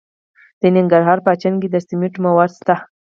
د 0.61 0.63
ننګرهار 0.75 1.17
په 1.25 1.29
اچین 1.35 1.55
کې 1.61 1.67
د 1.71 1.75
سمنټو 1.87 2.23
مواد 2.25 2.51
شته. 2.57 2.75